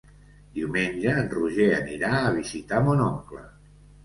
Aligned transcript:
Diumenge 0.59 1.13
en 1.23 1.29
Roger 1.33 1.67
anirà 1.75 2.09
a 2.23 2.33
visitar 2.39 2.81
mon 2.89 3.05
oncle. 3.11 3.45